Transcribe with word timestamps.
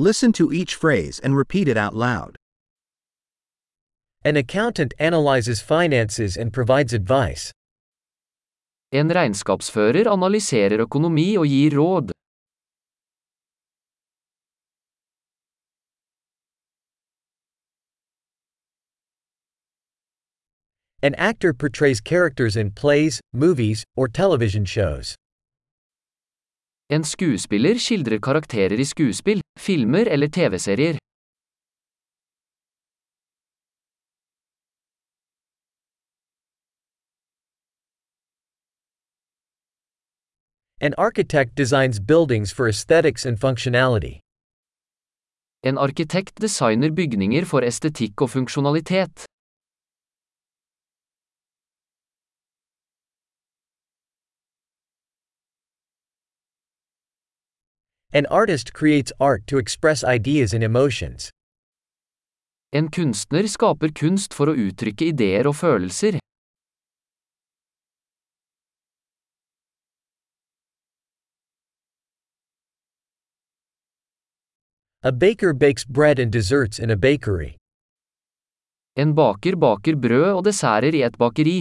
Listen 0.00 0.32
to 0.32 0.50
each 0.50 0.76
phrase 0.76 1.18
and 1.18 1.36
repeat 1.36 1.68
it 1.68 1.76
out 1.76 1.94
loud. 1.94 2.34
An 4.24 4.34
accountant 4.34 4.94
analyzes 4.98 5.60
finances 5.60 6.38
and 6.38 6.54
provides 6.54 6.94
advice. 6.94 7.52
En 8.92 9.10
regnskapsfører 9.10 10.08
analyserer 10.08 10.80
økonomi 10.80 11.36
og 11.36 11.44
gir 11.46 11.76
råd. 11.76 12.12
An 21.02 21.14
actor 21.16 21.52
portrays 21.52 22.00
characters 22.00 22.56
in 22.56 22.70
plays, 22.70 23.20
movies, 23.34 23.84
or 23.96 24.08
television 24.08 24.64
shows. 24.64 25.14
En 26.90 27.04
skuespiller 27.04 27.78
skildrer 27.78 28.18
karakterer 28.18 28.80
i 28.82 28.84
skuespill, 28.84 29.40
filmer 29.58 30.08
eller 30.10 30.26
TV-serier. 30.26 30.98
An 40.80 40.94
architect 40.98 41.54
designs 41.54 42.00
buildings 42.00 42.52
for 42.52 42.66
aesthetics 42.66 43.26
and 43.26 43.38
functionality. 43.38 44.18
En 45.62 45.78
arkitekt 45.78 46.40
designer 46.42 46.90
bygninger 46.90 47.44
for 47.44 47.62
estetikk 47.62 48.22
og 48.22 48.30
funksjonalitet. 48.30 49.29
An 58.12 58.26
artist 58.26 58.72
creates 58.72 59.12
art 59.20 59.46
to 59.46 59.58
express 59.58 60.02
ideas 60.02 60.52
and 60.52 60.64
emotions. 60.64 61.30
En 62.72 62.88
kunstner 62.88 63.46
skaper 63.46 63.92
kunst 63.94 64.34
for 64.34 64.50
å 64.50 64.54
uttrykke 64.58 65.12
ideer 65.12 65.46
og 65.46 65.54
følelser. 65.60 66.18
A 75.02 75.12
baker 75.12 75.54
bakes 75.54 75.86
bread 75.86 76.18
and 76.18 76.32
desserts 76.32 76.80
in 76.80 76.90
a 76.90 76.96
bakery. 76.96 77.56
En 78.96 79.14
baker 79.14 79.54
baker 79.54 79.94
brød 79.94 80.32
og 80.34 80.44
desserter 80.44 80.98
i 80.98 81.06
et 81.06 81.16
bakeri. 81.16 81.60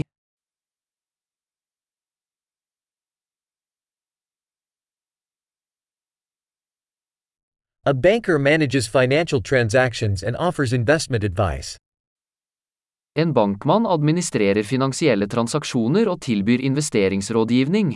A 7.90 7.94
banker 7.94 8.38
manages 8.38 8.88
financial 8.88 9.42
transactions 9.42 10.22
and 10.22 10.36
offers 10.38 10.73
investment 10.73 11.23
advice. 11.23 11.76
En 13.16 13.34
bankmann 13.34 13.88
administrerer 13.88 14.64
finansielle 14.64 15.28
transaksjoner 15.28 16.10
og 16.12 16.22
tilbyr 16.22 16.62
investeringsrådgivning. 16.62 17.95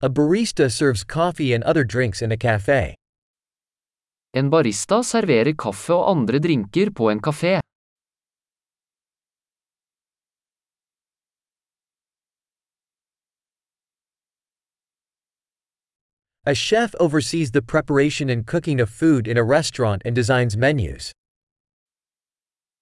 A 0.00 0.08
barista 0.08 0.70
serves 0.70 1.04
coffee 1.04 1.52
and 1.52 1.64
other 1.64 1.84
drinks 1.84 2.22
in 2.22 2.32
a 2.32 2.36
cafe. 2.36 2.94
En 4.32 4.50
barista 4.50 5.02
serverer 5.02 5.52
kaffe 5.52 5.92
og 5.92 6.10
andre 6.16 6.38
drinker 6.38 6.90
på 6.90 7.10
en 7.10 7.20
kafé. 7.20 7.60
A 16.48 16.54
chef 16.54 16.94
oversees 17.00 17.50
the 17.50 17.60
preparation 17.60 18.30
and 18.30 18.46
cooking 18.46 18.80
of 18.80 18.88
food 18.88 19.26
in 19.26 19.36
a 19.36 19.42
restaurant 19.42 20.02
and 20.04 20.14
designs 20.14 20.56
menus. 20.56 21.10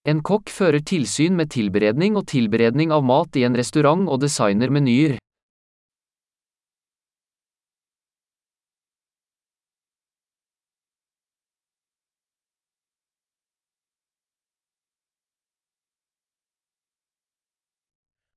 En 0.05 0.21
kokk 0.21 0.51
fører 0.53 0.83
tilsyn 0.85 1.33
med 1.33 1.49
tilberedning 1.49 2.13
og 2.15 2.27
tilberedning 2.27 2.93
av 2.93 3.01
mat 3.01 3.33
i 3.33 3.41
en 3.41 3.57
restaurant 3.57 4.05
og 4.05 4.21
designer 4.21 4.69
menyer. 4.69 5.17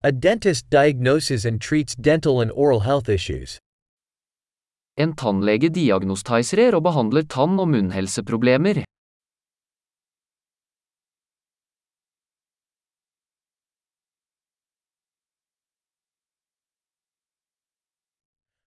A 0.02 0.10
dentist 0.10 0.70
diagnoses 0.70 1.44
and 1.44 1.60
treats 1.60 1.94
dental 1.94 2.40
and 2.40 2.50
oral 2.52 2.80
health 2.80 3.10
issues. 3.10 3.58
En 4.98 5.12
tannlege 5.14 5.68
diagnostiserer 5.70 6.74
og 6.74 6.82
behandler 6.82 7.22
tann- 7.22 7.60
og 7.62 7.68
munnhelseproblemer. 7.70 8.82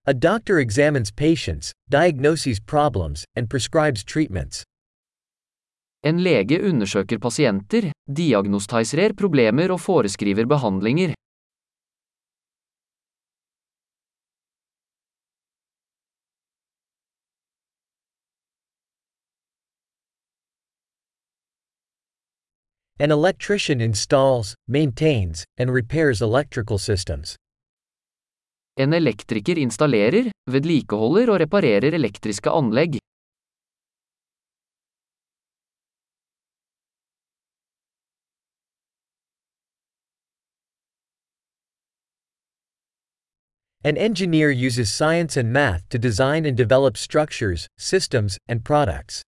A 0.07 0.13
doctor 0.13 0.57
examines 0.59 1.11
patients, 1.11 1.73
diagnoses 1.89 2.59
problems, 2.59 3.25
and 3.35 3.49
prescribes 3.49 4.03
treatments. 4.03 4.63
En 6.03 6.17
lege 6.23 6.57
undersøker 6.63 7.19
pasienter, 7.19 7.91
diagnostiserer 8.07 9.13
problemer 9.13 9.71
og 9.71 9.79
foreskriver 9.79 10.45
behandlinger. 10.45 11.13
An 23.01 23.09
electrician 23.09 23.81
installs, 23.81 24.53
maintains, 24.67 25.43
and 25.57 25.73
repairs 25.73 26.21
electrical 26.21 26.77
systems. 26.77 27.35
En 28.77 28.93
elektriker 28.93 29.57
installerer, 29.57 30.29
vedlikeholder 30.45 31.31
og 31.33 31.39
reparerer 31.41 31.97
elektriske 31.97 32.53
anlegg. 32.53 32.99
An 43.83 43.97
engineer 43.97 44.51
uses 44.51 44.91
science 44.91 45.35
and 45.35 45.51
math 45.51 45.89
to 45.89 45.97
design 45.97 46.45
and 46.45 46.55
develop 46.55 46.95
structures, 46.95 47.67
systems, 47.79 48.37
and 48.47 48.63
products. 48.63 49.23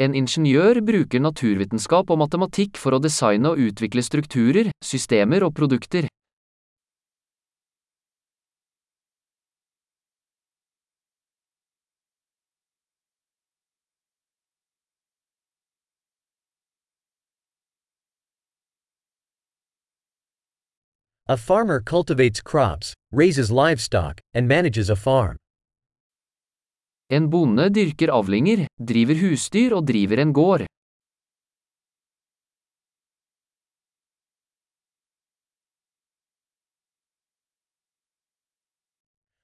En 0.00 0.14
ingeniør 0.16 0.80
bruker 0.80 1.20
naturvitenskap 1.20 2.08
og 2.10 2.22
matematikk 2.22 2.78
for 2.80 2.96
å 2.96 3.02
designe 3.02 3.52
og 3.52 3.60
utvikle 3.60 4.00
strukturer, 4.00 4.72
systemer 4.80 5.44
og 5.44 5.52
produkter. 5.52 6.08
A 21.28 21.36
farmer 21.36 21.80
cultivates 21.80 22.42
crops, 22.42 22.94
raises 23.12 23.50
livestock, 23.50 24.20
and 24.34 24.48
manages 24.48 24.90
a 24.90 24.96
farm. 24.96 25.41
En 27.12 27.26
bonde 27.28 27.66
dyrker 27.68 28.08
avlinger, 28.08 28.62
driver 28.80 29.18
husdyr 29.20 29.74
og 29.76 29.84
driver 29.84 30.22
en 30.22 30.30
gård. 30.32 30.62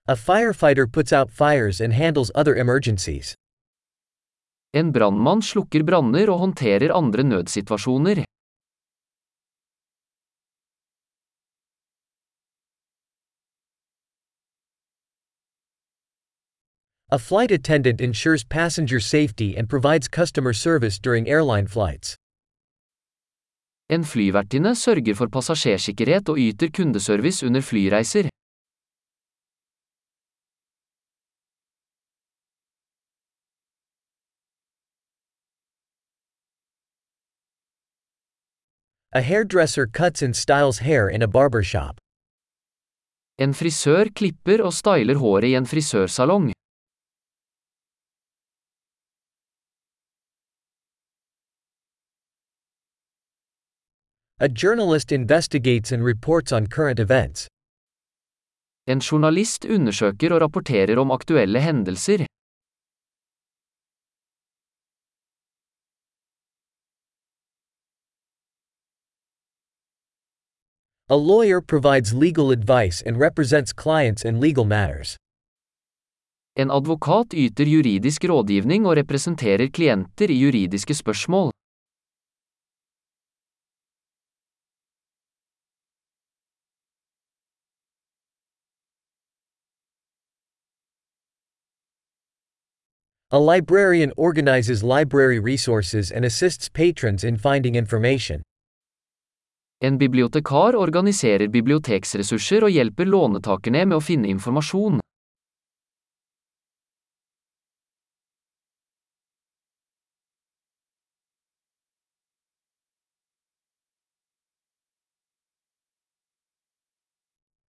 A 0.09 0.17
firefighter 0.17 0.87
puts 0.87 1.13
out 1.13 1.29
fires 1.31 1.83
and 1.83 1.93
handles 1.93 2.33
other 2.35 2.57
emergencies. 2.57 3.35
En 4.73 4.89
brannmann 4.93 5.45
slukker 5.45 5.85
branner 5.85 6.33
og 6.33 6.41
håndterer 6.47 6.97
andre 6.97 7.27
nødsituasjoner. 7.29 8.25
A 17.11 17.19
flight 17.19 17.51
attendant 17.51 18.03
ensures 18.03 18.45
passenger 18.45 19.01
safety 19.01 19.57
and 19.57 19.67
provides 19.67 20.09
customer 20.09 20.53
service 20.53 20.99
during 20.99 21.27
airline 21.27 21.67
flights. 21.67 22.17
En 23.89 24.05
flyvertinne 24.05 24.75
sørger 24.75 25.15
for 25.15 25.27
passasjersikkerhet 25.27 26.29
og 26.29 26.37
yter 26.39 26.69
kundeservice 26.69 27.47
under 27.47 27.61
flyreiser. 27.61 28.29
A 39.15 39.23
hairdresser 39.23 39.87
cuts 39.87 40.23
and 40.23 40.37
styles 40.37 40.79
hair 40.79 41.09
in 41.09 41.23
a 41.23 41.27
barbershop. 41.27 41.97
En 43.39 43.55
frisør 43.55 44.05
klipper 44.15 44.63
og 44.63 44.73
styler 44.73 45.17
håret 45.17 45.45
i 45.49 45.55
en 45.55 45.67
frisørsalong. 45.67 46.53
A 54.41 54.49
journalist 54.49 55.11
investigates 55.11 55.91
and 55.91 56.05
reports 56.05 56.53
on 56.53 56.69
current 56.69 57.01
events. 57.01 57.49
En 58.87 59.01
journalist 59.01 59.65
undersøker 59.65 60.31
og 60.33 60.41
rapporterer 60.45 60.99
om 61.03 61.11
aktuelle 61.11 61.59
hendelser. 61.59 62.23
A 71.11 71.17
lawyer 71.17 71.61
provides 71.61 72.13
legal 72.13 72.53
advice 72.53 73.03
and 73.03 73.17
represents 73.17 73.73
clients 73.73 74.25
in 74.25 74.41
legal 74.41 74.65
matters. 74.65 75.17
En 76.57 76.71
advokat 76.71 77.35
yter 77.35 77.67
juridisk 77.67 78.25
rådgivning 78.25 78.87
og 78.87 78.97
representerer 78.97 79.67
klienter 79.67 80.31
i 80.31 80.43
juridiske 80.45 80.95
spørsmål. 80.95 81.58
A 93.31 93.39
librarian 93.39 94.11
organizes 94.17 94.83
library 94.83 95.39
resources 95.39 96.11
and 96.11 96.25
assists 96.25 96.71
patrons 96.71 97.25
in 97.25 97.37
finding 97.37 97.75
information. 97.75 98.43
En 99.83 99.99
bibliotekar 99.99 100.73
organiserer 100.75 101.49
biblioteksressurser 101.49 102.65
og 102.65 102.73
hjelper 102.73 103.05
lånetakerne 103.05 103.85
med 103.85 103.99
å 103.99 104.01
finne 104.01 104.33
informasjon. 104.33 104.97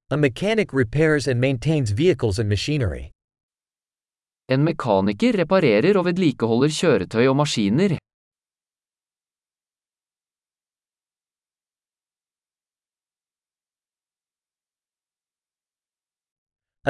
A 0.09 0.15
mechanic 0.17 0.71
repairs 0.71 1.27
and 1.27 1.41
maintains 1.41 1.91
vehicles 1.91 2.39
and 2.39 2.47
machinery. 2.47 3.11
En 4.49 4.63
mekaniker 4.65 5.35
reparerer 5.37 5.97
og 5.99 6.07
vedlikeholder 6.07 6.71
kjøretøy 6.73 7.27
og 7.29 7.35
maskiner. 7.37 7.99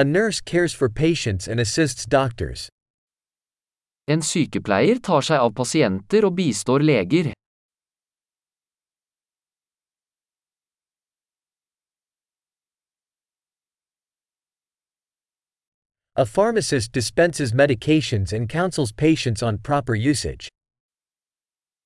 A 0.00 0.04
nurse 0.04 0.40
cares 0.40 0.74
for 0.74 0.88
patients 0.88 1.46
and 1.46 1.60
assists 1.60 2.06
doctors. 2.06 2.70
En 4.08 4.22
sykepleier 4.22 4.96
tar 5.04 5.20
seg 5.20 5.44
av 5.44 5.52
pasienter 5.52 6.24
og 6.24 6.38
bistår 6.40 6.80
leger. 6.80 7.34
A 16.16 16.26
pharmacist 16.26 16.90
dispenses 16.90 17.52
medications 17.52 18.32
and 18.32 18.48
counsels 18.48 18.90
patients 18.90 19.44
on 19.44 19.58
proper 19.58 19.94
usage. 19.94 20.48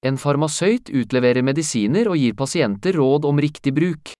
En 0.02 0.16
farmasøyt 0.16 0.88
utleverer 0.88 1.44
medisiner 1.44 2.08
og 2.08 2.16
gir 2.16 2.32
pasienter 2.32 2.96
råd 2.96 3.24
om 3.28 3.36
riktig 3.38 3.74
bruk. 3.76 4.14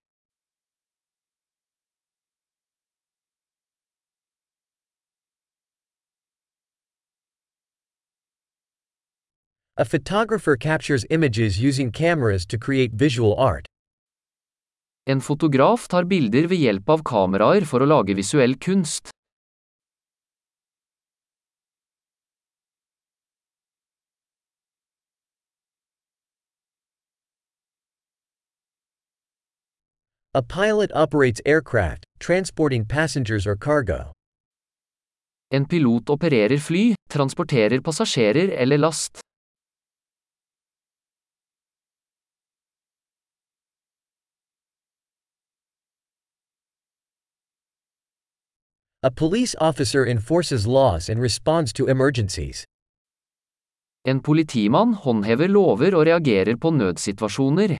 A 9.77 9.85
photographer 9.85 10.57
captures 10.57 11.07
images 11.09 11.59
using 11.59 11.91
cameras 11.91 12.45
to 12.47 12.59
create 12.59 12.93
visual 12.93 13.35
art. 13.39 13.67
En 15.07 15.21
fotograf 15.21 15.89
tar 15.89 16.05
bilder 16.05 16.47
ved 16.47 16.61
hjelp 16.61 16.91
av 16.91 17.03
kameraer 17.03 17.65
for 17.65 17.81
å 17.81 17.89
lage 17.89 18.15
visuell 18.15 18.55
kunst. 18.61 19.09
A 30.37 30.43
pilot 30.43 30.91
operates 30.97 31.41
aircraft, 31.47 32.05
transporting 32.19 32.85
passengers 32.85 33.47
or 33.47 33.55
cargo. 33.55 34.11
En 35.53 35.65
pilot 35.65 36.07
opererer 36.07 36.61
fly, 36.61 36.97
transporterer 37.09 37.81
passasjerer 37.81 38.51
eller 38.59 38.77
last. 38.79 39.21
A 49.05 49.11
police 49.13 49.55
officer 49.61 50.05
enforces 50.05 50.67
laws 50.67 51.09
and 51.09 51.21
responds 51.21 51.73
to 51.75 51.87
emergencies. 51.87 52.65
En 54.05 54.21
politimann 54.21 54.95
håndhever 54.95 55.49
lover 55.49 55.95
og 55.95 56.07
reagerer 56.07 56.57
på 56.57 56.71
nødsituasjoner. 56.71 57.77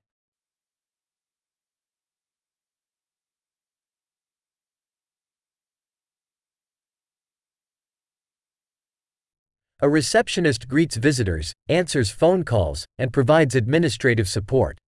A 9.85 9.87
receptionist 9.87 10.67
greets 10.67 10.97
visitors, 10.97 11.53
answers 11.69 12.11
phone 12.11 12.43
calls, 12.43 12.87
and 12.99 13.13
provides 13.13 13.55
administrative 13.55 14.27
support. 14.27 14.79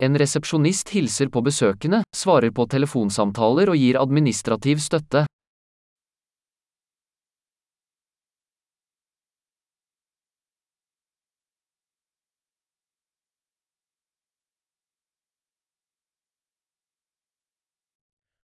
En 0.00 0.18
resepsjonist 0.18 0.88
hilser 0.88 1.30
på 1.30 1.40
besøkende, 1.40 2.02
svarer 2.14 2.50
på 2.50 2.66
telefonsamtaler 2.66 3.72
og 3.72 3.76
gir 3.76 3.96
administrativ 3.96 4.84
støtte. 4.84 5.24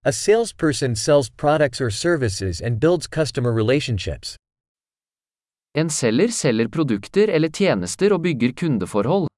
A 0.05 0.13
salesperson 0.13 0.97
sells 0.97 1.29
products 1.29 1.79
or 1.79 1.91
services 1.91 2.63
and 2.63 2.81
builds 2.81 3.07
customer 3.07 3.53
relationships. 3.53 4.39
En 5.79 5.91
selger 5.91 6.33
selger 6.35 6.69
produkter 6.75 7.31
eller 7.31 7.51
tjenester 7.55 8.13
og 8.15 8.23
bygger 8.25 8.53
kundeforhold. 8.61 9.29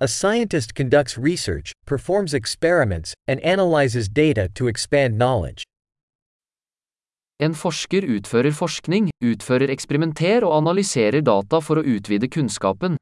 A 0.00 0.06
scientist 0.06 0.74
conducts 0.74 1.18
research, 1.18 1.72
performs 1.84 2.32
experiments, 2.32 3.14
and 3.26 3.40
analyzes 3.40 4.08
data 4.08 4.46
to 4.54 4.68
expand 4.68 5.14
knowledge. 5.18 5.64
En 7.40 7.54
forsker 7.54 8.06
utfører 8.16 8.54
forskning, 8.54 9.10
utfører 9.22 9.70
eksperimenter 9.74 10.46
og 10.46 10.56
analyserer 10.62 11.20
data 11.20 11.60
for 11.60 11.82
å 11.82 11.86
utvide 11.96 12.30
kunnskapen. 12.30 12.96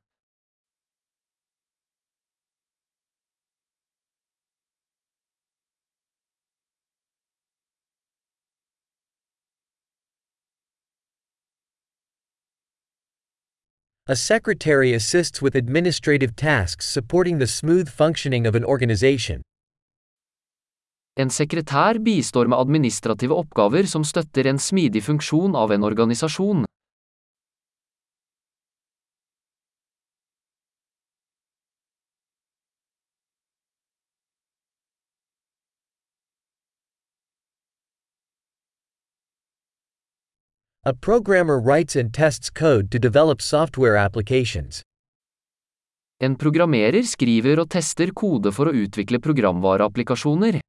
A 14.08 14.14
secretary 14.14 14.92
assists 14.94 15.42
with 15.42 15.56
administrative 15.56 16.36
tasks 16.36 16.88
supporting 16.88 17.38
the 17.40 17.46
smooth 17.46 17.88
functioning 17.88 18.46
of 18.46 18.54
an 18.54 18.64
organization. 18.64 19.40
En 21.18 21.30
sekretær 21.30 21.98
bistår 21.98 22.46
med 22.46 22.58
administrative 22.58 23.34
oppgaver 23.34 23.82
som 23.90 24.04
støtter 24.04 24.46
en 24.46 24.58
smidig 24.62 25.02
funksjon 25.02 25.56
av 25.58 25.74
en 25.74 25.82
organisasjon. 25.82 26.62
A 40.86 40.92
programmer 40.92 41.58
writes 41.58 41.96
and 41.96 42.14
tests 42.14 42.48
code 42.48 42.92
to 42.92 42.98
develop 43.00 43.42
software 43.42 43.96
applications. 43.96 44.84
En 46.20 46.36
programmerer 46.36 47.02
skriver 47.02 47.58
og 47.58 47.72
tester 47.74 48.12
kode 48.14 48.52
for 48.54 48.70
å 48.70 48.74
utvikle 48.84 49.18
programvareapplikasjoner. 49.18 50.60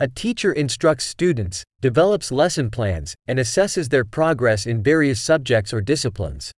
A 0.00 0.08
teacher 0.08 0.52
instructs 0.52 1.06
students, 1.06 1.62
develops 1.80 2.32
lesson 2.32 2.70
plans, 2.70 3.14
and 3.28 3.38
assesses 3.38 3.90
their 3.90 4.04
progress 4.04 4.66
in 4.66 4.82
various 4.82 5.20
subjects 5.20 5.72
or 5.72 5.80
disciplines. 5.80 6.50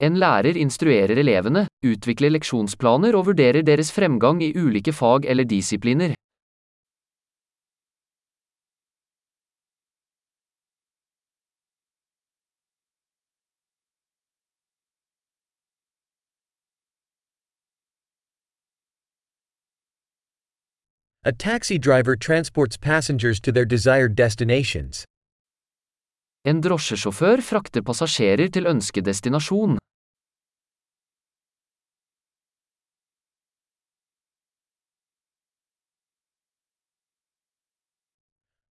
En 0.00 0.14
lærer 0.16 0.56
instruerer 0.56 1.18
elevene, 1.20 1.66
utvikler 1.84 2.32
leksjonsplaner 2.32 3.16
og 3.18 3.26
vurderer 3.26 3.60
deres 3.60 3.92
fremgang 3.92 4.40
i 4.42 4.54
ulike 4.56 4.92
fag 4.96 5.28
eller 5.28 5.44
disipliner. 5.44 6.14
A 21.26 21.32
taxi 21.32 21.76
driver 21.76 22.16
transports 22.16 22.78
passengers 22.78 23.38
to 23.40 23.52
their 23.52 23.66
desired 23.66 24.16
destinations. 24.16 25.04
En 26.48 26.62
drosjesjåfør 26.64 27.42
frakter 27.44 27.84
passasjerer 27.84 28.48
til 28.48 28.66
ønskedestinasjon. 28.66 29.79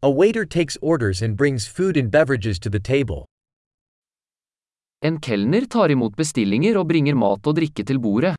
A 0.01 0.09
waiter 0.09 0.45
takes 0.45 0.77
orders 0.81 1.21
and 1.21 1.35
brings 1.35 1.67
food 1.67 1.97
and 1.97 2.09
beverages 2.09 2.57
to 2.59 2.69
the 2.69 2.79
table. 2.79 3.25
En 5.01 5.19
kelner 5.19 5.65
tar 5.67 5.91
imot 5.91 6.15
bestillinger 6.15 6.77
og 6.79 6.87
bringer 6.87 7.15
mat 7.15 7.47
og 7.47 7.55
drikke 7.57 7.83
til 7.83 7.99
bordet. 7.99 8.35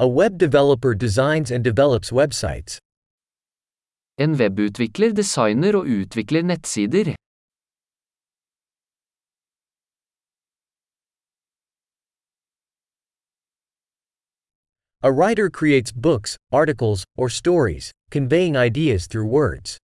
A 0.00 0.08
web 0.08 0.38
developer 0.38 0.92
designs 0.94 1.52
and 1.52 1.62
develops 1.62 2.12
websites. 2.12 2.80
En 4.18 4.34
webutvikler 4.34 5.14
designer 5.14 5.76
og 5.78 5.86
utvikler 5.86 6.42
nettsider. 6.42 7.14
A 15.04 15.12
writer 15.12 15.48
creates 15.48 15.92
books, 15.92 16.36
articles, 16.50 17.04
or 17.16 17.28
stories, 17.28 17.92
conveying 18.10 18.56
ideas 18.56 19.06
through 19.06 19.26
words. 19.26 19.78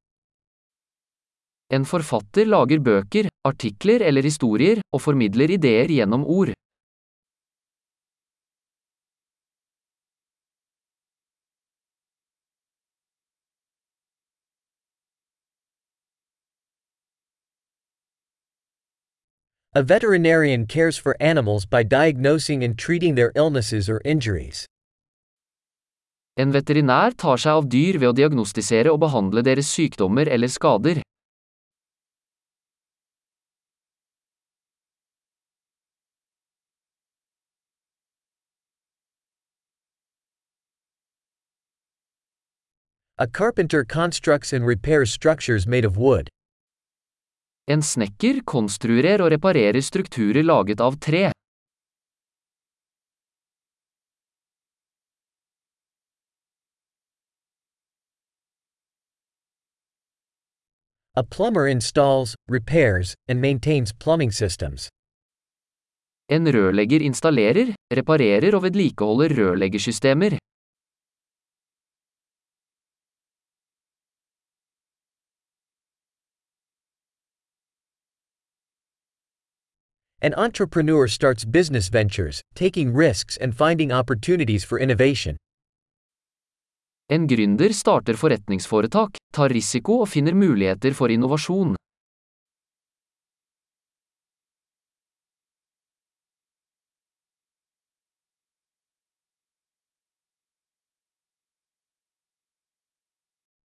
En 1.71 1.85
forfatter 1.85 2.45
lager 2.45 2.81
bøker, 2.81 3.29
artikler 3.45 4.03
eller 4.03 4.23
historier, 4.23 4.83
og 4.93 5.01
formidler 5.01 5.55
ideer 5.55 5.87
gjennom 5.87 6.27
ord. 6.27 6.51
A 19.77 19.83
veterinarian 19.85 20.67
cares 20.67 20.99
for 20.99 21.17
animals 21.21 21.67
by 21.67 21.85
diagnosing 21.85 22.65
and 22.65 22.77
treating 22.77 23.15
their 23.15 23.31
illnesses 23.37 23.89
or 23.89 24.01
injuries. 24.05 24.67
En 26.37 26.51
veterinær 26.51 27.15
tar 27.15 27.39
seg 27.39 27.61
av 27.61 27.67
dyr 27.71 28.01
ved 28.03 28.09
å 28.11 28.15
diagnostisere 28.19 28.91
og 28.91 28.99
behandle 29.05 29.43
deres 29.47 29.69
sykdommer 29.71 30.27
eller 30.27 30.51
skader. 30.51 30.99
A 43.17 43.29
carpenter 43.29 43.85
constructs 43.85 44.53
and 44.53 44.67
repairs 44.67 45.13
structures 45.13 45.69
made 45.69 45.85
of 45.85 45.97
wood. 45.97 46.29
En 47.71 47.79
snekker 47.79 48.43
konstruerer 48.43 49.23
og 49.23 49.31
reparerer 49.31 49.81
strukturer 49.81 50.43
laget 50.43 50.83
av 50.83 50.99
tre. 50.99 51.31
A 61.17 61.23
plumber 61.23 61.69
installs, 61.69 62.35
repairs, 62.49 63.15
and 63.29 63.41
maintains 63.41 63.93
plumbing 63.93 64.33
systems. 64.33 64.89
En 66.29 66.45
rørlegger 66.45 67.01
installerer, 67.01 67.75
reparerer 67.93 68.55
og 68.57 68.63
vedlikeholder 68.63 69.29
rørleggersystemer. 69.39 70.39
An 80.21 80.35
entrepreneur 80.35 81.07
starts 81.07 81.45
business 81.45 81.89
ventures, 81.89 82.43
taking 82.57 82.93
risks 82.93 83.37
and 83.37 83.55
finding 83.55 83.93
opportunities 83.93 84.65
for 84.65 84.79
innovation. 84.79 85.37
En 87.11 87.27
gründer 87.29 87.73
starter 87.73 88.17
forretningsforetak, 88.17 89.19
tar 89.33 89.53
risiko 89.53 90.01
og 90.01 90.09
finner 90.09 90.33
muligheter 90.33 90.95
for 90.97 91.13
innovasjon. 91.13 91.75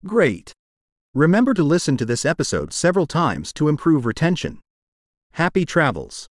Great! 0.04 0.52
Remember 1.14 1.54
to 1.54 1.62
listen 1.62 1.96
to 1.96 2.04
this 2.04 2.24
episode 2.24 2.72
several 2.72 3.06
times 3.06 3.52
to 3.52 3.68
improve 3.68 4.06
retention. 4.06 4.58
Happy 5.32 5.64
travels! 5.64 6.26